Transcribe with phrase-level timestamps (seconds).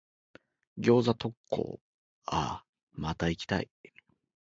[0.79, 1.79] 餃子特講、
[2.25, 3.69] あぁ、また行きたい。